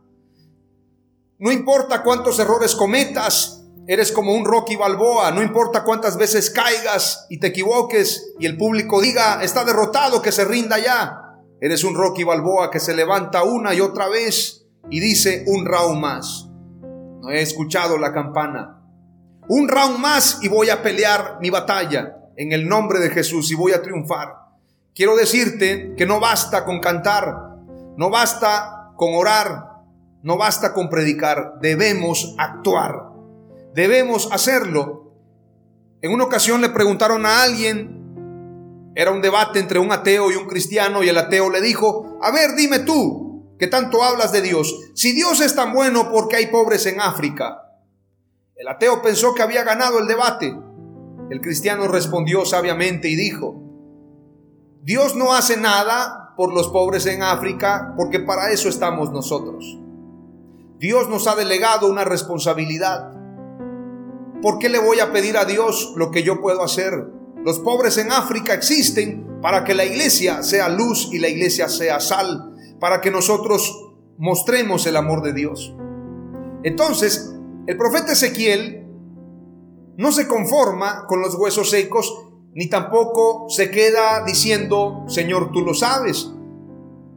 No 1.39 1.53
importa 1.53 2.03
cuántos 2.03 2.39
errores 2.39 2.75
cometas, 2.75 3.59
eres 3.87 4.13
como 4.13 4.35
un 4.35 4.45
Rocky 4.45 4.77
Balboa, 4.77 5.31
no 5.31 5.43
importa 5.43 5.83
cuántas 5.83 6.19
veces 6.19 6.51
caigas 6.51 7.27
y 7.31 7.39
te 7.41 7.47
equivoques 7.49 8.35
y 8.39 8.45
el 8.45 8.59
público 8.59 9.01
diga, 9.01 9.43
está 9.43 9.65
derrotado, 9.65 10.21
que 10.21 10.31
se 10.31 10.45
rinda 10.45 10.79
ya. 10.79 11.28
Eres 11.61 11.83
un 11.83 11.95
Rocky 11.95 12.23
Balboa 12.23 12.71
que 12.71 12.79
se 12.79 12.95
levanta 12.95 13.43
una 13.43 13.75
y 13.75 13.81
otra 13.81 14.09
vez 14.09 14.67
y 14.91 15.01
dice 15.01 15.45
un 15.49 15.67
round 15.67 16.01
más. 16.01 16.49
No 17.21 17.31
he 17.31 17.43
escuchado 17.43 17.99
la 17.99 18.13
campana. 18.13 18.81
Un 19.49 19.69
round 19.69 19.99
más 19.99 20.39
y 20.43 20.49
voy 20.49 20.71
a 20.71 20.83
pelear 20.83 21.39
mi 21.41 21.51
batalla 21.51 22.17
en 22.37 22.53
el 22.53 22.69
nombre 22.69 23.01
de 23.01 23.11
Jesús 23.11 23.51
y 23.51 23.57
voy 23.57 23.73
a 23.73 23.83
triunfar. 23.83 24.35
Quiero 24.95 25.17
decirte 25.17 25.95
que 25.97 26.07
no 26.07 26.21
basta 26.21 26.65
con 26.65 26.79
cantar, 26.79 27.57
no 27.97 28.11
basta 28.11 28.93
con 28.97 29.15
orar, 29.15 29.83
no 30.23 30.37
basta 30.37 30.73
con 30.73 30.89
predicar, 30.89 31.55
debemos 31.61 32.35
actuar, 32.39 33.11
debemos 33.75 34.31
hacerlo. 34.31 35.13
En 36.03 36.13
una 36.13 36.25
ocasión 36.25 36.61
le 36.61 36.69
preguntaron 36.69 37.27
a 37.27 37.43
alguien 37.43 37.98
era 38.99 39.13
un 39.13 39.23
debate 39.23 39.61
entre 39.61 39.79
un 39.79 39.93
ateo 39.93 40.33
y 40.33 40.35
un 40.35 40.49
cristiano 40.49 41.05
y 41.05 41.09
el 41.09 41.17
ateo 41.17 41.51
le 41.51 41.61
dijo, 41.61 42.19
a 42.21 42.33
ver, 42.33 42.57
dime 42.57 42.81
tú, 42.81 43.55
que 43.57 43.69
tanto 43.69 44.03
hablas 44.03 44.33
de 44.33 44.43
Dios, 44.43 44.75
si 44.93 45.13
Dios 45.13 45.41
es 45.41 45.55
tan 45.55 45.73
bueno, 45.73 46.11
¿por 46.11 46.27
qué 46.27 46.35
hay 46.35 46.47
pobres 46.49 46.85
en 46.87 47.01
África? 47.01 47.63
El 48.57 48.67
ateo 48.67 49.01
pensó 49.01 49.35
que 49.35 49.43
había 49.43 49.63
ganado 49.63 50.01
el 50.01 50.09
debate. 50.09 50.53
El 51.31 51.41
cristiano 51.41 51.87
respondió 51.87 52.45
sabiamente 52.45 53.09
y 53.09 53.15
dijo, 53.15 53.63
Dios 54.83 55.15
no 55.15 55.33
hace 55.33 55.57
nada 55.57 56.35
por 56.37 56.53
los 56.53 56.67
pobres 56.67 57.07
en 57.07 57.23
África 57.23 57.95
porque 57.97 58.19
para 58.19 58.51
eso 58.51 58.69
estamos 58.69 59.13
nosotros. 59.13 59.79
Dios 60.81 61.09
nos 61.09 61.29
ha 61.29 61.37
delegado 61.37 61.89
una 61.89 62.03
responsabilidad. 62.03 63.13
¿Por 64.43 64.59
qué 64.59 64.69
le 64.69 64.81
voy 64.81 64.99
a 64.99 65.13
pedir 65.13 65.37
a 65.37 65.45
Dios 65.45 65.93
lo 65.95 66.11
que 66.11 66.25
yo 66.25 66.41
puedo 66.41 66.65
hacer? 66.65 67.17
Los 67.49 67.61
pobres 67.61 67.97
en 67.97 68.13
África 68.13 68.53
existen 68.53 69.41
para 69.41 69.65
que 69.65 69.73
la 69.73 69.87
iglesia 69.87 70.43
sea 70.43 70.69
luz 70.69 71.09
y 71.11 71.19
la 71.19 71.29
iglesia 71.29 71.71
sea 71.71 71.99
sal, 71.99 72.55
para 72.79 73.01
que 73.01 73.11
nosotros 73.11 73.89
mostremos 74.19 74.87
el 74.87 74.97
amor 74.97 75.23
de 75.23 75.33
Dios. 75.33 75.75
Entonces, 76.63 77.35
el 77.67 77.79
profeta 77.79 78.13
Ezequiel 78.13 78.87
no 79.97 80.13
se 80.13 80.29
conforma 80.29 81.07
con 81.07 81.23
los 81.23 81.37
huesos 81.37 81.71
secos, 81.71 82.13
ni 82.53 82.69
tampoco 82.69 83.47
se 83.49 83.71
queda 83.71 84.25
diciendo, 84.27 85.07
Señor, 85.09 85.51
tú 85.51 85.63
lo 85.63 85.73
sabes. 85.73 86.31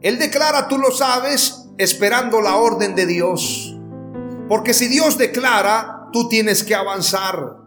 Él 0.00 0.18
declara, 0.18 0.66
tú 0.66 0.78
lo 0.78 0.92
sabes, 0.92 1.68
esperando 1.76 2.40
la 2.40 2.56
orden 2.56 2.94
de 2.94 3.04
Dios. 3.04 3.78
Porque 4.48 4.72
si 4.72 4.88
Dios 4.88 5.18
declara, 5.18 6.08
tú 6.10 6.30
tienes 6.30 6.64
que 6.64 6.74
avanzar. 6.74 7.61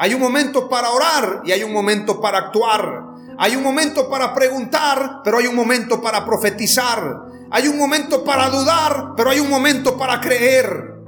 Hay 0.00 0.14
un 0.14 0.20
momento 0.20 0.68
para 0.68 0.90
orar 0.90 1.42
y 1.44 1.50
hay 1.50 1.64
un 1.64 1.72
momento 1.72 2.20
para 2.20 2.38
actuar. 2.38 3.04
Hay 3.36 3.56
un 3.56 3.64
momento 3.64 4.08
para 4.08 4.32
preguntar, 4.32 5.22
pero 5.24 5.38
hay 5.38 5.48
un 5.48 5.56
momento 5.56 6.00
para 6.00 6.24
profetizar. 6.24 7.26
Hay 7.50 7.66
un 7.66 7.76
momento 7.76 8.22
para 8.22 8.48
dudar, 8.48 9.14
pero 9.16 9.30
hay 9.30 9.40
un 9.40 9.50
momento 9.50 9.98
para 9.98 10.20
creer. 10.20 11.02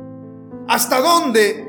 ¿Hasta 0.66 1.00
dónde 1.00 1.68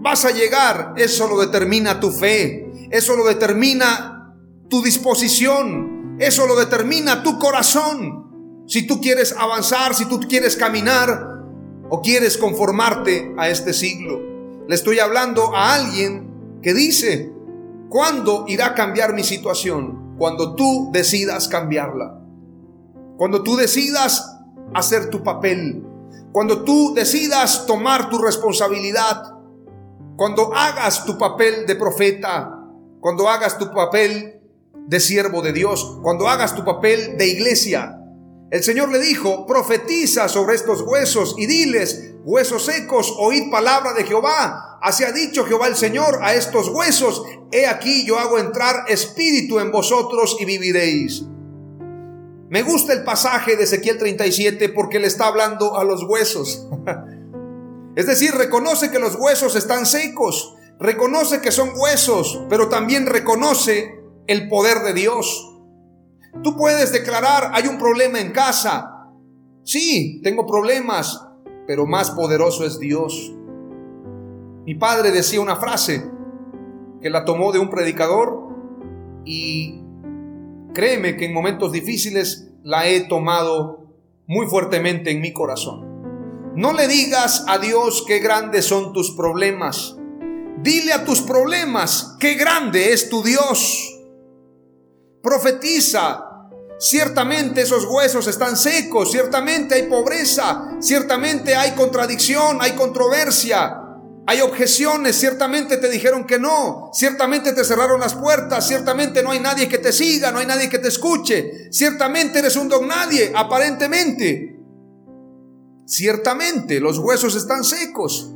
vas 0.00 0.24
a 0.24 0.32
llegar? 0.32 0.94
Eso 0.96 1.28
lo 1.28 1.38
determina 1.38 2.00
tu 2.00 2.10
fe. 2.10 2.88
Eso 2.90 3.14
lo 3.14 3.24
determina 3.24 4.34
tu 4.68 4.82
disposición. 4.82 6.16
Eso 6.18 6.48
lo 6.48 6.56
determina 6.56 7.22
tu 7.22 7.38
corazón. 7.38 8.64
Si 8.66 8.88
tú 8.88 9.00
quieres 9.00 9.36
avanzar, 9.38 9.94
si 9.94 10.06
tú 10.06 10.18
quieres 10.18 10.56
caminar 10.56 11.44
o 11.88 12.02
quieres 12.02 12.36
conformarte 12.36 13.32
a 13.38 13.48
este 13.48 13.72
siglo. 13.72 14.20
Le 14.66 14.74
estoy 14.74 14.98
hablando 14.98 15.54
a 15.54 15.74
alguien 15.74 16.25
que 16.66 16.74
dice, 16.74 17.32
¿cuándo 17.88 18.44
irá 18.48 18.66
a 18.66 18.74
cambiar 18.74 19.14
mi 19.14 19.22
situación? 19.22 20.16
Cuando 20.18 20.56
tú 20.56 20.90
decidas 20.92 21.46
cambiarla. 21.46 22.18
Cuando 23.16 23.44
tú 23.44 23.54
decidas 23.54 24.36
hacer 24.74 25.08
tu 25.08 25.22
papel. 25.22 25.86
Cuando 26.32 26.64
tú 26.64 26.92
decidas 26.92 27.66
tomar 27.66 28.10
tu 28.10 28.18
responsabilidad. 28.18 29.32
Cuando 30.16 30.52
hagas 30.56 31.04
tu 31.04 31.16
papel 31.16 31.66
de 31.66 31.76
profeta. 31.76 32.50
Cuando 33.00 33.28
hagas 33.28 33.58
tu 33.58 33.70
papel 33.70 34.40
de 34.88 34.98
siervo 34.98 35.42
de 35.42 35.52
Dios. 35.52 36.00
Cuando 36.02 36.26
hagas 36.26 36.56
tu 36.56 36.64
papel 36.64 37.16
de 37.16 37.28
iglesia. 37.28 37.96
El 38.50 38.64
Señor 38.64 38.90
le 38.90 38.98
dijo, 38.98 39.46
profetiza 39.46 40.28
sobre 40.28 40.56
estos 40.56 40.82
huesos 40.82 41.36
y 41.38 41.46
diles, 41.46 42.14
huesos 42.24 42.64
secos, 42.64 43.14
oíd 43.20 43.52
palabra 43.52 43.92
de 43.92 44.02
Jehová. 44.02 44.75
Así 44.86 45.02
ha 45.02 45.10
dicho 45.10 45.44
Jehová 45.44 45.66
el 45.66 45.74
Señor 45.74 46.20
a 46.22 46.34
estos 46.34 46.68
huesos, 46.68 47.24
he 47.50 47.66
aquí 47.66 48.06
yo 48.06 48.20
hago 48.20 48.38
entrar 48.38 48.84
espíritu 48.86 49.58
en 49.58 49.72
vosotros 49.72 50.36
y 50.38 50.44
viviréis. 50.44 51.24
Me 52.48 52.62
gusta 52.62 52.92
el 52.92 53.02
pasaje 53.02 53.56
de 53.56 53.64
Ezequiel 53.64 53.98
37 53.98 54.68
porque 54.68 55.00
le 55.00 55.08
está 55.08 55.26
hablando 55.26 55.76
a 55.76 55.82
los 55.82 56.04
huesos. 56.04 56.68
Es 57.96 58.06
decir, 58.06 58.32
reconoce 58.36 58.92
que 58.92 59.00
los 59.00 59.16
huesos 59.16 59.56
están 59.56 59.86
secos, 59.86 60.54
reconoce 60.78 61.40
que 61.40 61.50
son 61.50 61.70
huesos, 61.74 62.42
pero 62.48 62.68
también 62.68 63.06
reconoce 63.06 63.98
el 64.28 64.48
poder 64.48 64.84
de 64.84 64.92
Dios. 64.92 65.52
Tú 66.44 66.56
puedes 66.56 66.92
declarar, 66.92 67.50
hay 67.54 67.66
un 67.66 67.78
problema 67.78 68.20
en 68.20 68.30
casa. 68.30 69.08
Sí, 69.64 70.20
tengo 70.22 70.46
problemas, 70.46 71.26
pero 71.66 71.86
más 71.86 72.12
poderoso 72.12 72.64
es 72.64 72.78
Dios. 72.78 73.35
Mi 74.66 74.74
padre 74.74 75.12
decía 75.12 75.40
una 75.40 75.54
frase 75.54 76.10
que 77.00 77.08
la 77.08 77.24
tomó 77.24 77.52
de 77.52 77.60
un 77.60 77.70
predicador 77.70 78.48
y 79.24 79.80
créeme 80.74 81.16
que 81.16 81.26
en 81.26 81.32
momentos 81.32 81.70
difíciles 81.70 82.50
la 82.64 82.88
he 82.88 83.02
tomado 83.02 83.94
muy 84.26 84.46
fuertemente 84.46 85.12
en 85.12 85.20
mi 85.20 85.32
corazón. 85.32 86.52
No 86.56 86.72
le 86.72 86.88
digas 86.88 87.44
a 87.46 87.58
Dios 87.58 88.04
qué 88.08 88.18
grandes 88.18 88.64
son 88.64 88.92
tus 88.92 89.12
problemas. 89.12 89.96
Dile 90.58 90.94
a 90.94 91.04
tus 91.04 91.20
problemas 91.20 92.16
qué 92.18 92.34
grande 92.34 92.92
es 92.92 93.08
tu 93.08 93.22
Dios. 93.22 94.00
Profetiza. 95.22 96.24
Ciertamente 96.78 97.62
esos 97.62 97.86
huesos 97.86 98.26
están 98.26 98.56
secos, 98.56 99.12
ciertamente 99.12 99.76
hay 99.76 99.84
pobreza, 99.84 100.76
ciertamente 100.80 101.54
hay 101.54 101.70
contradicción, 101.70 102.58
hay 102.60 102.72
controversia, 102.72 103.85
hay 104.28 104.40
objeciones, 104.40 105.16
ciertamente 105.16 105.76
te 105.76 105.88
dijeron 105.88 106.26
que 106.26 106.38
no, 106.38 106.90
ciertamente 106.92 107.52
te 107.52 107.64
cerraron 107.64 108.00
las 108.00 108.14
puertas, 108.14 108.66
ciertamente 108.66 109.22
no 109.22 109.30
hay 109.30 109.38
nadie 109.38 109.68
que 109.68 109.78
te 109.78 109.92
siga, 109.92 110.32
no 110.32 110.38
hay 110.38 110.46
nadie 110.46 110.68
que 110.68 110.80
te 110.80 110.88
escuche, 110.88 111.72
ciertamente 111.72 112.40
eres 112.40 112.56
un 112.56 112.68
don 112.68 112.88
nadie, 112.88 113.32
aparentemente. 113.34 114.58
Ciertamente 115.86 116.80
los 116.80 116.98
huesos 116.98 117.36
están 117.36 117.62
secos, 117.62 118.32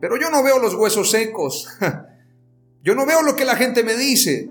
pero 0.00 0.16
yo 0.16 0.30
no 0.30 0.42
veo 0.42 0.58
los 0.58 0.74
huesos 0.74 1.10
secos. 1.10 1.68
Yo 2.80 2.94
no 2.94 3.04
veo 3.04 3.22
lo 3.22 3.36
que 3.36 3.44
la 3.44 3.56
gente 3.56 3.82
me 3.82 3.94
dice. 3.96 4.48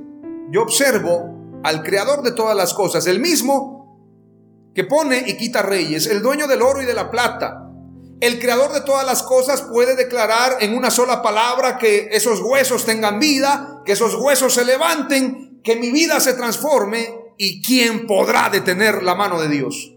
Yo 0.51 0.62
observo 0.62 1.60
al 1.63 1.82
creador 1.82 2.22
de 2.22 2.34
todas 2.34 2.56
las 2.56 2.74
cosas, 2.74 3.08
el 3.08 3.20
mismo 3.20 3.77
que 4.75 4.84
pone 4.84 5.24
y 5.25 5.38
quita 5.38 5.63
reyes, 5.63 6.06
el 6.08 6.22
dueño 6.22 6.46
del 6.46 6.62
oro 6.62 6.82
y 6.82 6.86
de 6.86 6.94
la 6.94 7.10
plata, 7.10 7.66
el 8.19 8.39
creador 8.39 8.74
de 8.74 8.81
todas 8.81 9.05
las 9.05 9.21
cosas 9.21 9.62
puede 9.62 9.95
declarar 9.95 10.57
en 10.62 10.75
una 10.75 10.89
sola 10.89 11.21
palabra 11.21 11.77
que 11.77 12.09
esos 12.12 12.41
huesos 12.41 12.86
tengan 12.86 13.19
vida, 13.19 13.83
que 13.86 13.91
esos 13.91 14.15
huesos 14.15 14.53
se 14.53 14.65
levanten, 14.65 15.62
que 15.63 15.75
mi 15.75 15.91
vida 15.91 16.19
se 16.19 16.33
transforme 16.33 17.13
y 17.38 17.62
quién 17.62 18.07
podrá 18.07 18.50
detener 18.50 19.03
la 19.03 19.13
mano 19.13 19.39
de 19.39 19.50
Dios. 19.50 19.93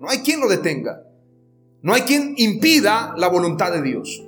No 0.00 0.08
hay 0.08 0.18
quien 0.18 0.40
lo 0.40 0.48
detenga. 0.48 1.02
No 1.82 1.94
hay 1.94 2.02
quien 2.02 2.34
impida 2.36 3.14
la 3.16 3.28
voluntad 3.28 3.72
de 3.72 3.82
Dios. 3.82 4.24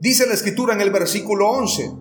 Dice 0.00 0.26
la 0.26 0.34
escritura 0.34 0.74
en 0.74 0.80
el 0.80 0.90
versículo 0.90 1.50
11. 1.50 1.92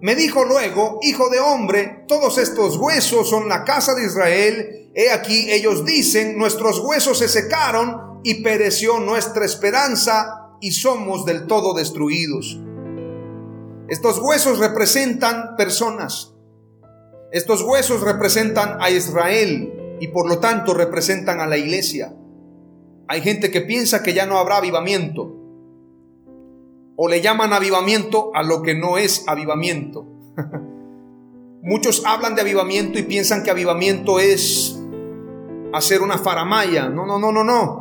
Me 0.00 0.14
dijo 0.14 0.44
luego, 0.44 0.98
hijo 1.02 1.28
de 1.30 1.40
hombre, 1.40 2.04
todos 2.06 2.38
estos 2.38 2.76
huesos 2.76 3.28
son 3.28 3.48
la 3.48 3.64
casa 3.64 3.94
de 3.94 4.04
Israel. 4.04 4.90
He 4.94 5.10
aquí 5.10 5.50
ellos 5.50 5.84
dicen, 5.84 6.38
nuestros 6.38 6.78
huesos 6.80 7.18
se 7.18 7.28
secaron 7.28 8.07
y 8.22 8.42
pereció 8.42 9.00
nuestra 9.00 9.44
esperanza 9.44 10.56
y 10.60 10.72
somos 10.72 11.24
del 11.24 11.46
todo 11.46 11.74
destruidos. 11.74 12.58
Estos 13.88 14.18
huesos 14.18 14.58
representan 14.58 15.56
personas. 15.56 16.34
Estos 17.32 17.62
huesos 17.62 18.02
representan 18.02 18.78
a 18.80 18.90
Israel 18.90 19.96
y 20.00 20.08
por 20.08 20.28
lo 20.28 20.38
tanto 20.38 20.74
representan 20.74 21.40
a 21.40 21.46
la 21.46 21.56
iglesia. 21.56 22.14
Hay 23.08 23.22
gente 23.22 23.50
que 23.50 23.62
piensa 23.62 24.02
que 24.02 24.14
ya 24.14 24.26
no 24.26 24.38
habrá 24.38 24.58
avivamiento 24.58 25.38
o 27.00 27.08
le 27.08 27.20
llaman 27.20 27.52
avivamiento 27.52 28.32
a 28.34 28.42
lo 28.42 28.60
que 28.62 28.74
no 28.74 28.98
es 28.98 29.24
avivamiento. 29.28 30.04
Muchos 31.62 32.04
hablan 32.04 32.34
de 32.34 32.40
avivamiento 32.40 32.98
y 32.98 33.04
piensan 33.04 33.44
que 33.44 33.50
avivamiento 33.50 34.18
es 34.18 34.76
hacer 35.72 36.02
una 36.02 36.18
faramaya. 36.18 36.88
No, 36.88 37.06
no, 37.06 37.18
no, 37.18 37.30
no, 37.30 37.44
no. 37.44 37.77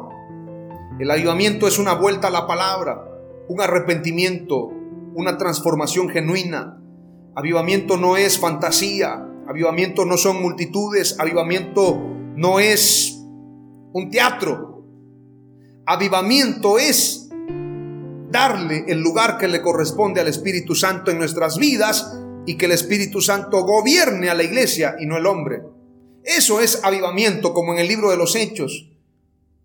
El 0.99 1.11
avivamiento 1.11 1.67
es 1.67 1.77
una 1.77 1.93
vuelta 1.93 2.29
a 2.29 2.31
la 2.31 2.47
palabra, 2.47 3.07
un 3.47 3.61
arrepentimiento, 3.61 4.71
una 5.13 5.37
transformación 5.37 6.09
genuina. 6.09 6.81
Avivamiento 7.35 7.97
no 7.97 8.17
es 8.17 8.39
fantasía, 8.39 9.23
avivamiento 9.47 10.05
no 10.05 10.17
son 10.17 10.41
multitudes, 10.41 11.19
avivamiento 11.19 12.01
no 12.35 12.59
es 12.59 13.15
un 13.93 14.09
teatro. 14.09 14.85
Avivamiento 15.85 16.79
es 16.79 17.29
darle 18.31 18.85
el 18.87 18.99
lugar 18.99 19.37
que 19.37 19.47
le 19.47 19.61
corresponde 19.61 20.21
al 20.21 20.27
Espíritu 20.27 20.73
Santo 20.73 21.11
en 21.11 21.19
nuestras 21.19 21.59
vidas 21.59 22.19
y 22.47 22.57
que 22.57 22.65
el 22.65 22.71
Espíritu 22.71 23.21
Santo 23.21 23.63
gobierne 23.65 24.31
a 24.31 24.33
la 24.33 24.41
iglesia 24.41 24.95
y 24.99 25.05
no 25.05 25.15
el 25.17 25.27
hombre. 25.27 25.61
Eso 26.23 26.59
es 26.59 26.83
avivamiento, 26.83 27.53
como 27.53 27.73
en 27.73 27.79
el 27.79 27.87
libro 27.87 28.09
de 28.09 28.17
los 28.17 28.35
Hechos 28.35 28.96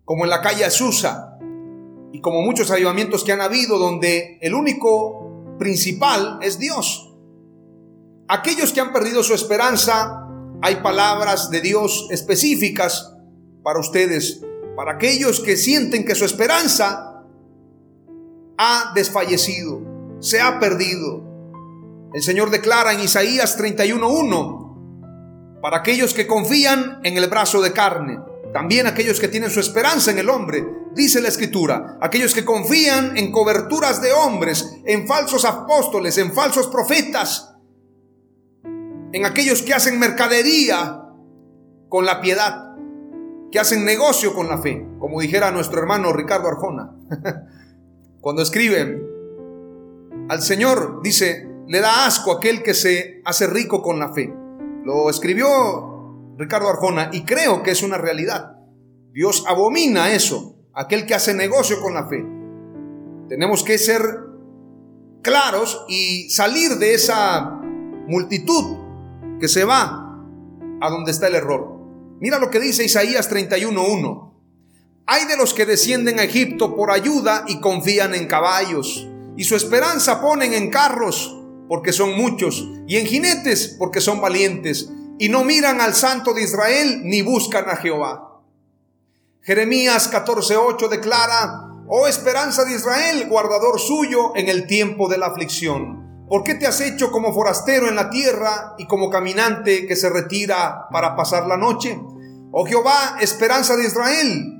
como 0.05 0.23
en 0.23 0.29
la 0.29 0.41
calle 0.41 0.65
Azusa 0.65 1.37
y 2.11 2.21
como 2.21 2.41
muchos 2.41 2.69
avivamientos 2.71 3.23
que 3.23 3.31
han 3.31 3.41
habido 3.41 3.77
donde 3.77 4.37
el 4.41 4.53
único 4.53 5.55
principal 5.57 6.39
es 6.41 6.59
Dios. 6.59 7.13
Aquellos 8.27 8.71
que 8.71 8.81
han 8.81 8.93
perdido 8.93 9.23
su 9.23 9.33
esperanza, 9.33 10.27
hay 10.61 10.77
palabras 10.77 11.49
de 11.49 11.61
Dios 11.61 12.07
específicas 12.11 13.13
para 13.63 13.79
ustedes. 13.79 14.41
Para 14.75 14.93
aquellos 14.93 15.39
que 15.39 15.55
sienten 15.55 16.05
que 16.05 16.15
su 16.15 16.25
esperanza 16.25 17.23
ha 18.57 18.91
desfallecido, 18.95 19.81
se 20.19 20.41
ha 20.41 20.59
perdido. 20.59 21.23
El 22.13 22.21
Señor 22.21 22.49
declara 22.49 22.93
en 22.93 23.01
Isaías 23.01 23.57
31.1, 23.57 25.61
para 25.61 25.77
aquellos 25.77 26.13
que 26.13 26.27
confían 26.27 26.99
en 27.03 27.17
el 27.17 27.27
brazo 27.27 27.61
de 27.61 27.73
carne, 27.73 28.19
también 28.53 28.85
aquellos 28.85 29.19
que 29.19 29.27
tienen 29.27 29.49
su 29.49 29.59
esperanza 29.59 30.11
en 30.11 30.19
el 30.19 30.29
hombre, 30.29 30.63
dice 30.93 31.19
la 31.21 31.27
escritura, 31.27 31.97
aquellos 31.99 32.35
que 32.35 32.45
confían 32.45 33.17
en 33.17 33.31
coberturas 33.31 34.01
de 34.01 34.13
hombres, 34.13 34.77
en 34.85 35.07
falsos 35.07 35.43
apóstoles, 35.43 36.17
en 36.19 36.33
falsos 36.33 36.67
profetas, 36.67 37.55
en 39.11 39.25
aquellos 39.25 39.63
que 39.63 39.73
hacen 39.73 39.97
mercadería 39.99 41.01
con 41.89 42.05
la 42.05 42.21
piedad, 42.21 42.75
que 43.51 43.59
hacen 43.59 43.85
negocio 43.85 44.35
con 44.35 44.47
la 44.47 44.59
fe, 44.59 44.85
como 44.99 45.19
dijera 45.19 45.51
nuestro 45.51 45.79
hermano 45.79 46.13
Ricardo 46.13 46.47
Arjona. 46.47 46.95
Cuando 48.21 48.43
escribe 48.43 49.01
al 50.29 50.41
Señor, 50.41 51.01
dice, 51.03 51.49
le 51.67 51.79
da 51.79 52.05
asco 52.05 52.31
aquel 52.31 52.61
que 52.61 52.73
se 52.73 53.21
hace 53.25 53.47
rico 53.47 53.81
con 53.81 53.99
la 53.99 54.13
fe. 54.13 54.33
Lo 54.83 55.09
escribió 55.09 55.92
Ricardo 56.37 56.69
Arjona, 56.69 57.09
y 57.13 57.23
creo 57.23 57.63
que 57.63 57.71
es 57.71 57.83
una 57.83 57.97
realidad. 57.97 58.57
Dios 59.11 59.45
abomina 59.47 60.11
eso, 60.13 60.55
aquel 60.73 61.05
que 61.05 61.13
hace 61.13 61.33
negocio 61.33 61.79
con 61.81 61.93
la 61.93 62.07
fe. 62.07 62.25
Tenemos 63.29 63.63
que 63.63 63.77
ser 63.77 64.01
claros 65.21 65.85
y 65.87 66.29
salir 66.29 66.77
de 66.77 66.95
esa 66.95 67.59
multitud 68.07 68.77
que 69.39 69.47
se 69.47 69.63
va 69.63 70.19
a 70.81 70.89
donde 70.89 71.11
está 71.11 71.27
el 71.27 71.35
error. 71.35 71.79
Mira 72.19 72.39
lo 72.39 72.49
que 72.49 72.59
dice 72.59 72.83
Isaías 72.83 73.31
31.1. 73.31 74.33
Hay 75.05 75.25
de 75.25 75.37
los 75.37 75.53
que 75.53 75.65
descienden 75.65 76.19
a 76.19 76.23
Egipto 76.23 76.75
por 76.75 76.89
ayuda 76.89 77.45
y 77.47 77.59
confían 77.59 78.15
en 78.15 78.27
caballos, 78.27 79.07
y 79.35 79.43
su 79.43 79.55
esperanza 79.55 80.21
ponen 80.21 80.53
en 80.53 80.69
carros, 80.69 81.37
porque 81.67 81.91
son 81.91 82.17
muchos, 82.17 82.67
y 82.87 82.97
en 82.97 83.05
jinetes, 83.05 83.75
porque 83.77 84.01
son 84.01 84.21
valientes 84.21 84.91
y 85.19 85.29
no 85.29 85.43
miran 85.43 85.81
al 85.81 85.93
Santo 85.93 86.33
de 86.33 86.43
Israel 86.43 87.01
ni 87.03 87.21
buscan 87.21 87.69
a 87.69 87.75
Jehová. 87.77 88.41
Jeremías 89.41 90.11
14:8 90.11 90.87
declara, 90.89 91.69
oh 91.87 92.07
esperanza 92.07 92.63
de 92.63 92.75
Israel, 92.75 93.27
guardador 93.27 93.79
suyo 93.79 94.35
en 94.35 94.49
el 94.49 94.67
tiempo 94.67 95.09
de 95.09 95.17
la 95.17 95.27
aflicción. 95.27 96.25
¿Por 96.29 96.43
qué 96.43 96.55
te 96.55 96.65
has 96.65 96.79
hecho 96.81 97.11
como 97.11 97.33
forastero 97.33 97.87
en 97.87 97.95
la 97.95 98.09
tierra 98.09 98.75
y 98.77 98.87
como 98.87 99.09
caminante 99.09 99.85
que 99.85 99.95
se 99.95 100.09
retira 100.09 100.87
para 100.91 101.15
pasar 101.15 101.45
la 101.45 101.57
noche? 101.57 101.99
Oh 102.51 102.65
Jehová, 102.65 103.17
esperanza 103.19 103.75
de 103.75 103.85
Israel, 103.85 104.53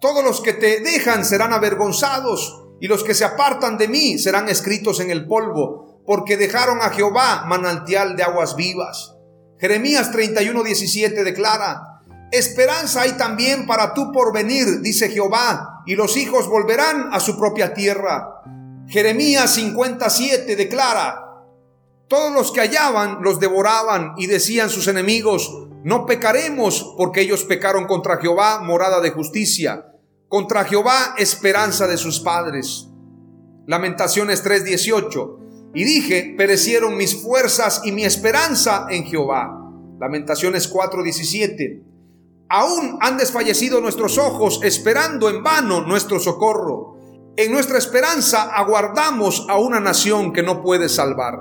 todos 0.00 0.24
los 0.24 0.40
que 0.40 0.54
te 0.54 0.80
dejan 0.80 1.24
serán 1.24 1.52
avergonzados 1.52 2.62
y 2.80 2.88
los 2.88 3.04
que 3.04 3.14
se 3.14 3.24
apartan 3.24 3.76
de 3.76 3.88
mí 3.88 4.18
serán 4.18 4.48
escritos 4.48 5.00
en 5.00 5.10
el 5.10 5.26
polvo, 5.26 6.02
porque 6.06 6.36
dejaron 6.36 6.80
a 6.80 6.90
Jehová 6.90 7.44
manantial 7.46 8.16
de 8.16 8.22
aguas 8.22 8.56
vivas. 8.56 9.16
Jeremías 9.60 10.10
31, 10.10 10.62
17 10.62 11.22
declara, 11.22 12.00
Esperanza 12.32 13.02
hay 13.02 13.12
también 13.12 13.66
para 13.66 13.92
tu 13.92 14.10
porvenir, 14.10 14.80
dice 14.80 15.10
Jehová, 15.10 15.82
y 15.84 15.96
los 15.96 16.16
hijos 16.16 16.48
volverán 16.48 17.10
a 17.12 17.20
su 17.20 17.36
propia 17.36 17.74
tierra. 17.74 18.42
Jeremías 18.86 19.54
57 19.54 20.56
declara, 20.56 21.44
Todos 22.08 22.32
los 22.32 22.52
que 22.52 22.60
hallaban 22.60 23.18
los 23.20 23.38
devoraban 23.38 24.14
y 24.16 24.28
decían 24.28 24.70
sus 24.70 24.88
enemigos, 24.88 25.50
no 25.84 26.06
pecaremos 26.06 26.94
porque 26.96 27.20
ellos 27.20 27.44
pecaron 27.44 27.86
contra 27.86 28.18
Jehová, 28.18 28.60
morada 28.62 29.00
de 29.00 29.10
justicia, 29.10 29.86
contra 30.28 30.64
Jehová, 30.64 31.14
esperanza 31.18 31.86
de 31.86 31.96
sus 31.96 32.20
padres. 32.20 32.86
Lamentaciones 33.66 34.42
3:18. 34.42 35.39
Y 35.72 35.84
dije, 35.84 36.34
perecieron 36.36 36.96
mis 36.96 37.22
fuerzas 37.22 37.82
y 37.84 37.92
mi 37.92 38.04
esperanza 38.04 38.86
en 38.90 39.04
Jehová. 39.04 39.56
Lamentaciones 40.00 40.72
4:17. 40.72 41.84
Aún 42.48 42.98
han 43.00 43.16
desfallecido 43.16 43.80
nuestros 43.80 44.18
ojos 44.18 44.60
esperando 44.64 45.28
en 45.28 45.42
vano 45.42 45.82
nuestro 45.82 46.18
socorro. 46.18 46.96
En 47.36 47.52
nuestra 47.52 47.78
esperanza 47.78 48.42
aguardamos 48.42 49.46
a 49.48 49.58
una 49.58 49.78
nación 49.78 50.32
que 50.32 50.42
no 50.42 50.60
puede 50.60 50.88
salvar. 50.88 51.38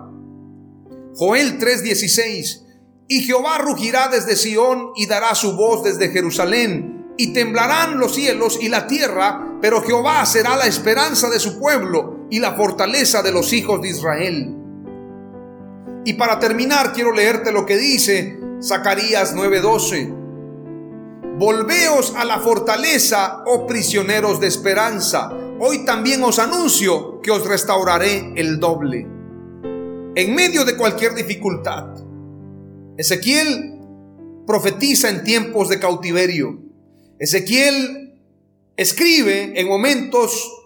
Joel 1.16 1.58
3:16. 1.58 2.66
Y 3.08 3.22
Jehová 3.24 3.58
rugirá 3.58 4.10
desde 4.10 4.36
Sión 4.36 4.92
y 4.96 5.08
dará 5.08 5.34
su 5.34 5.56
voz 5.56 5.84
desde 5.84 6.10
Jerusalén, 6.10 7.16
y 7.18 7.34
temblarán 7.34 7.98
los 7.98 8.14
cielos 8.14 8.60
y 8.62 8.70
la 8.70 8.86
tierra, 8.86 9.58
pero 9.60 9.82
Jehová 9.82 10.24
será 10.28 10.56
la 10.56 10.68
esperanza 10.68 11.28
de 11.32 11.40
su 11.40 11.60
pueblo 11.60 12.19
y 12.30 12.40
la 12.40 12.54
fortaleza 12.54 13.22
de 13.22 13.32
los 13.32 13.54
hijos 13.54 13.82
de 13.82 13.90
Israel. 13.90 14.56
Y 16.06 16.14
para 16.14 16.40
terminar 16.40 16.94
quiero 16.94 17.12
leerte 17.12 17.52
lo 17.52 17.66
que 17.66 17.78
dice 17.78 18.40
Zacarías 18.62 19.36
9:12. 19.36 20.18
Volveos 21.38 22.14
a 22.16 22.26
la 22.26 22.40
fortaleza, 22.40 23.44
oh 23.46 23.66
prisioneros 23.66 24.40
de 24.40 24.48
esperanza. 24.48 25.32
Hoy 25.60 25.86
también 25.86 26.24
os 26.24 26.40
anuncio 26.40 27.22
que 27.22 27.32
os 27.32 27.48
restauraré 27.48 28.34
el 28.36 28.60
doble. 28.60 29.08
En 30.16 30.36
medio 30.36 30.66
de 30.66 30.76
cualquier 30.76 31.16
dificultad, 31.16 31.96
Ezequiel 32.98 33.80
profetiza 34.46 35.10
en 35.10 35.24
tiempos 35.24 35.70
de 35.70 35.80
cautiverio. 35.80 36.60
Ezequiel 37.20 38.20
escribe 38.76 39.54
en 39.60 39.68
momentos 39.68 40.59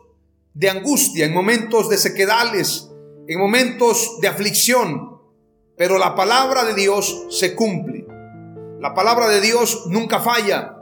de 0.53 0.69
angustia, 0.69 1.25
en 1.25 1.33
momentos 1.33 1.89
de 1.89 1.97
sequedales, 1.97 2.89
en 3.27 3.39
momentos 3.39 4.19
de 4.21 4.27
aflicción, 4.27 5.19
pero 5.77 5.97
la 5.97 6.15
palabra 6.15 6.63
de 6.63 6.75
Dios 6.75 7.25
se 7.29 7.55
cumple. 7.55 8.05
La 8.79 8.93
palabra 8.93 9.27
de 9.29 9.41
Dios 9.41 9.85
nunca 9.87 10.19
falla. 10.19 10.77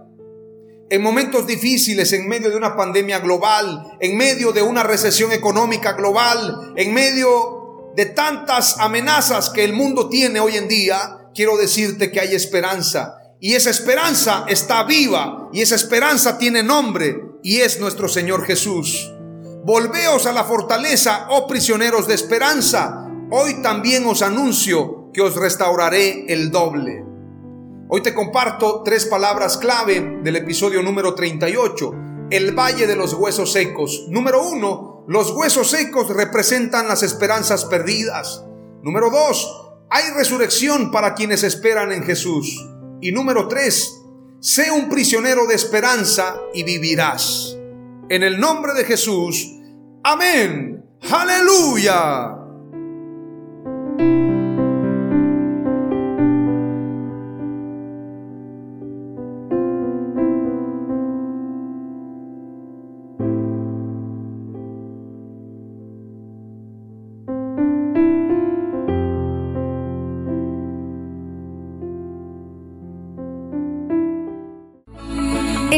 En 0.89 1.01
momentos 1.01 1.47
difíciles, 1.47 2.11
en 2.11 2.27
medio 2.27 2.49
de 2.49 2.57
una 2.57 2.75
pandemia 2.75 3.19
global, 3.19 3.95
en 4.01 4.17
medio 4.17 4.51
de 4.51 4.61
una 4.61 4.83
recesión 4.83 5.31
económica 5.31 5.93
global, 5.93 6.73
en 6.75 6.93
medio 6.93 7.93
de 7.95 8.07
tantas 8.07 8.77
amenazas 8.79 9.49
que 9.49 9.63
el 9.63 9.73
mundo 9.73 10.09
tiene 10.09 10.39
hoy 10.39 10.57
en 10.57 10.67
día, 10.67 11.29
quiero 11.33 11.55
decirte 11.55 12.11
que 12.11 12.19
hay 12.19 12.35
esperanza. 12.35 13.17
Y 13.39 13.53
esa 13.53 13.69
esperanza 13.69 14.45
está 14.49 14.83
viva 14.83 15.49
y 15.53 15.61
esa 15.61 15.75
esperanza 15.75 16.37
tiene 16.37 16.61
nombre 16.61 17.21
y 17.41 17.61
es 17.61 17.79
nuestro 17.79 18.09
Señor 18.09 18.45
Jesús. 18.45 19.11
Volveos 19.63 20.25
a 20.25 20.33
la 20.33 20.43
fortaleza, 20.43 21.27
oh 21.29 21.45
prisioneros 21.45 22.07
de 22.07 22.15
esperanza. 22.15 23.07
Hoy 23.29 23.61
también 23.61 24.03
os 24.07 24.23
anuncio 24.23 25.11
que 25.13 25.21
os 25.21 25.35
restauraré 25.35 26.25
el 26.33 26.49
doble. 26.49 27.05
Hoy 27.87 28.01
te 28.01 28.15
comparto 28.15 28.81
tres 28.83 29.05
palabras 29.05 29.57
clave 29.57 30.19
del 30.23 30.37
episodio 30.37 30.81
número 30.81 31.13
38, 31.13 31.93
el 32.31 32.57
valle 32.57 32.87
de 32.87 32.95
los 32.95 33.13
huesos 33.13 33.51
secos. 33.51 34.07
Número 34.09 34.43
uno, 34.43 35.05
los 35.07 35.29
huesos 35.29 35.69
secos 35.69 36.09
representan 36.09 36.87
las 36.87 37.03
esperanzas 37.03 37.65
perdidas. 37.65 38.43
Número 38.81 39.11
dos, 39.11 39.75
hay 39.91 40.09
resurrección 40.15 40.89
para 40.89 41.13
quienes 41.13 41.43
esperan 41.43 41.91
en 41.91 42.03
Jesús. 42.03 42.67
Y 42.99 43.11
número 43.11 43.47
tres, 43.47 43.93
sé 44.39 44.71
un 44.71 44.89
prisionero 44.89 45.45
de 45.45 45.53
esperanza 45.53 46.35
y 46.51 46.63
vivirás. 46.63 47.57
En 48.11 48.23
el 48.23 48.41
nombre 48.41 48.73
de 48.73 48.83
Jesús. 48.83 49.47
Amén. 50.03 50.83
Aleluya. 51.09 52.40